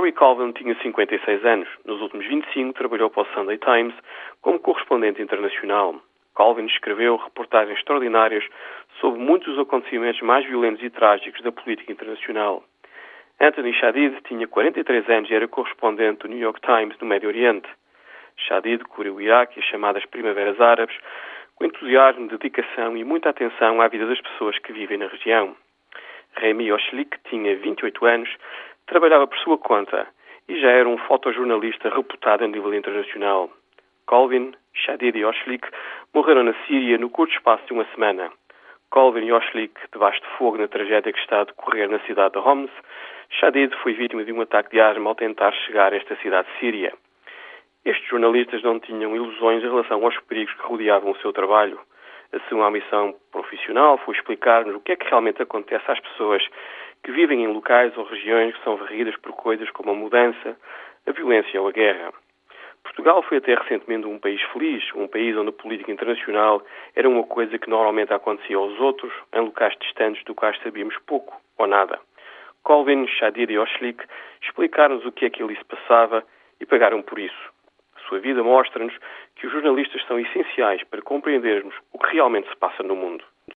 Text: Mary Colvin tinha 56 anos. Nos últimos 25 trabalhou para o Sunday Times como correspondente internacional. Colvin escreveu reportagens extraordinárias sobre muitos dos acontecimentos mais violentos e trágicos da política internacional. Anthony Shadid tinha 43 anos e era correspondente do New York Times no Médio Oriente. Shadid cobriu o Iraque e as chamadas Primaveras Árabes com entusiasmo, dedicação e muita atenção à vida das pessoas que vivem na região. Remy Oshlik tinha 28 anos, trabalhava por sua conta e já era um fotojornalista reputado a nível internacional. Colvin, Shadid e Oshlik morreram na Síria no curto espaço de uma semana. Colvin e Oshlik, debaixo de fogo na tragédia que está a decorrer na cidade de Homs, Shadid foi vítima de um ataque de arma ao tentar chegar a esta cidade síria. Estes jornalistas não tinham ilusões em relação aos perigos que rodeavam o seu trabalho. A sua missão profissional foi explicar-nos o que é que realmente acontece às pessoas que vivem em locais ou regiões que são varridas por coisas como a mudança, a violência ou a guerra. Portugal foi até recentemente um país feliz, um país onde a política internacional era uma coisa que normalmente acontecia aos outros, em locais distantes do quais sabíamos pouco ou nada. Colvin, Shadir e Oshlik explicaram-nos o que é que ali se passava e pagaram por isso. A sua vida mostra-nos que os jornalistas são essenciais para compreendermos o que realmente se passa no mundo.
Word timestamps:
Mary 0.00 0.12
Colvin 0.12 0.52
tinha 0.52 0.74
56 0.76 1.44
anos. 1.44 1.68
Nos 1.84 2.00
últimos 2.00 2.26
25 2.26 2.72
trabalhou 2.72 3.10
para 3.10 3.20
o 3.20 3.34
Sunday 3.34 3.58
Times 3.58 3.94
como 4.40 4.58
correspondente 4.58 5.20
internacional. 5.20 6.00
Colvin 6.32 6.64
escreveu 6.64 7.16
reportagens 7.16 7.76
extraordinárias 7.76 8.42
sobre 8.98 9.20
muitos 9.20 9.48
dos 9.48 9.58
acontecimentos 9.58 10.22
mais 10.22 10.46
violentos 10.46 10.82
e 10.82 10.88
trágicos 10.88 11.42
da 11.42 11.52
política 11.52 11.92
internacional. 11.92 12.64
Anthony 13.38 13.74
Shadid 13.74 14.22
tinha 14.26 14.48
43 14.48 15.06
anos 15.10 15.30
e 15.30 15.34
era 15.34 15.46
correspondente 15.46 16.20
do 16.20 16.28
New 16.28 16.38
York 16.38 16.62
Times 16.62 16.96
no 16.98 17.06
Médio 17.06 17.28
Oriente. 17.28 17.68
Shadid 18.48 18.82
cobriu 18.84 19.16
o 19.16 19.20
Iraque 19.20 19.58
e 19.58 19.62
as 19.62 19.68
chamadas 19.68 20.06
Primaveras 20.06 20.58
Árabes 20.58 20.96
com 21.56 21.66
entusiasmo, 21.66 22.26
dedicação 22.26 22.96
e 22.96 23.04
muita 23.04 23.28
atenção 23.28 23.82
à 23.82 23.88
vida 23.88 24.06
das 24.06 24.20
pessoas 24.22 24.58
que 24.60 24.72
vivem 24.72 24.96
na 24.96 25.08
região. 25.08 25.54
Remy 26.36 26.72
Oshlik 26.72 27.18
tinha 27.28 27.56
28 27.56 28.06
anos, 28.06 28.30
trabalhava 28.90 29.28
por 29.28 29.38
sua 29.38 29.56
conta 29.56 30.08
e 30.48 30.60
já 30.60 30.68
era 30.68 30.88
um 30.88 30.98
fotojornalista 30.98 31.88
reputado 31.88 32.42
a 32.42 32.48
nível 32.48 32.74
internacional. 32.74 33.48
Colvin, 34.04 34.52
Shadid 34.74 35.16
e 35.16 35.24
Oshlik 35.24 35.64
morreram 36.12 36.42
na 36.42 36.54
Síria 36.66 36.98
no 36.98 37.08
curto 37.08 37.32
espaço 37.32 37.64
de 37.66 37.72
uma 37.72 37.86
semana. 37.94 38.32
Colvin 38.90 39.26
e 39.26 39.32
Oshlik, 39.32 39.72
debaixo 39.92 40.20
de 40.20 40.26
fogo 40.36 40.58
na 40.58 40.66
tragédia 40.66 41.12
que 41.12 41.20
está 41.20 41.42
a 41.42 41.44
decorrer 41.44 41.88
na 41.88 42.00
cidade 42.00 42.32
de 42.32 42.40
Homs, 42.40 42.72
Shadid 43.38 43.72
foi 43.76 43.92
vítima 43.92 44.24
de 44.24 44.32
um 44.32 44.40
ataque 44.40 44.72
de 44.72 44.80
arma 44.80 45.10
ao 45.10 45.14
tentar 45.14 45.52
chegar 45.52 45.92
a 45.92 45.96
esta 45.96 46.16
cidade 46.16 46.48
síria. 46.58 46.92
Estes 47.84 48.08
jornalistas 48.08 48.60
não 48.64 48.80
tinham 48.80 49.14
ilusões 49.14 49.62
em 49.62 49.68
relação 49.68 50.04
aos 50.04 50.18
perigos 50.22 50.52
que 50.54 50.66
rodeavam 50.66 51.12
o 51.12 51.18
seu 51.18 51.32
trabalho. 51.32 51.78
A 52.32 52.40
sua 52.48 52.68
missão 52.72 53.14
profissional 53.30 53.98
foi 53.98 54.16
explicar-nos 54.16 54.74
o 54.74 54.80
que 54.80 54.92
é 54.92 54.96
que 54.96 55.06
realmente 55.06 55.40
acontece 55.40 55.84
às 55.88 56.00
pessoas 56.00 56.42
que 57.02 57.12
vivem 57.12 57.44
em 57.44 57.52
locais 57.52 57.96
ou 57.96 58.04
regiões 58.04 58.54
que 58.56 58.64
são 58.64 58.76
varridas 58.76 59.16
por 59.16 59.32
coisas 59.32 59.70
como 59.70 59.90
a 59.90 59.94
mudança, 59.94 60.56
a 61.06 61.12
violência 61.12 61.60
ou 61.60 61.68
a 61.68 61.72
guerra. 61.72 62.12
Portugal 62.82 63.22
foi 63.22 63.38
até 63.38 63.54
recentemente 63.54 64.06
um 64.06 64.18
país 64.18 64.40
feliz, 64.52 64.82
um 64.94 65.06
país 65.06 65.36
onde 65.36 65.50
a 65.50 65.52
política 65.52 65.92
internacional 65.92 66.62
era 66.94 67.08
uma 67.08 67.24
coisa 67.24 67.58
que 67.58 67.68
normalmente 67.68 68.12
acontecia 68.12 68.56
aos 68.56 68.78
outros, 68.80 69.12
em 69.32 69.40
locais 69.40 69.76
distantes 69.80 70.24
do 70.24 70.34
quais 70.34 70.58
sabíamos 70.62 70.96
pouco 71.06 71.40
ou 71.58 71.66
nada. 71.66 71.98
Colvin, 72.62 73.06
Shadir 73.06 73.50
e 73.50 73.58
Oshlik 73.58 74.04
explicaram-nos 74.42 75.04
o 75.06 75.12
que 75.12 75.26
é 75.26 75.30
que 75.30 75.42
ali 75.42 75.56
se 75.56 75.64
passava 75.64 76.24
e 76.60 76.66
pagaram 76.66 77.02
por 77.02 77.18
isso. 77.18 77.52
A 77.96 78.08
sua 78.08 78.18
vida 78.18 78.42
mostra-nos 78.42 78.94
que 79.36 79.46
os 79.46 79.52
jornalistas 79.52 80.04
são 80.06 80.18
essenciais 80.18 80.82
para 80.84 81.02
compreendermos 81.02 81.74
o 81.92 81.98
que 81.98 82.12
realmente 82.12 82.48
se 82.48 82.56
passa 82.56 82.82
no 82.82 82.96
mundo. 82.96 83.24